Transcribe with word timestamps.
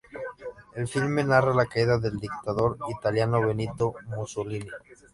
El 0.73 0.87
filme 0.87 1.23
narra 1.23 1.53
la 1.53 1.67
caída 1.67 1.99
del 1.99 2.17
dictador 2.19 2.75
italiano 2.89 3.39
Benito 3.39 3.93
Mussolini. 4.07 4.67